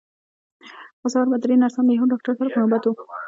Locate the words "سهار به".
1.13-1.37